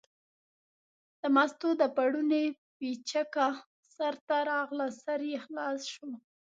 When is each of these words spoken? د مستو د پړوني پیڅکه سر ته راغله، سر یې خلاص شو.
د 1.19 1.21
مستو 1.35 1.69
د 1.81 1.83
پړوني 1.95 2.45
پیڅکه 2.77 3.47
سر 3.95 4.13
ته 4.27 4.37
راغله، 4.51 4.87
سر 5.03 5.19
یې 5.31 5.37
خلاص 5.45 5.81
شو. 5.93 6.09